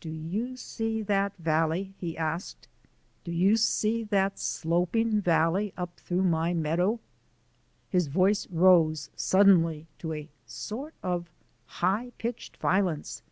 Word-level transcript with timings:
"Do 0.00 0.08
you 0.08 0.56
see 0.56 1.02
that 1.02 1.36
valley?" 1.36 1.92
he 1.98 2.16
asked. 2.16 2.66
"Do 3.24 3.30
you 3.30 3.58
see 3.58 4.04
that 4.04 4.38
slopin' 4.38 5.20
valley 5.20 5.74
up 5.76 6.00
through 6.00 6.22
the 6.22 6.54
meadow?" 6.54 6.98
His 7.90 8.06
voice 8.06 8.48
rose 8.50 9.10
suddenly 9.16 9.86
to 9.98 10.14
a 10.14 10.30
sort 10.46 10.94
of 11.02 11.28
high 11.66 12.12
pitched 12.16 12.56
violence. 12.56 13.22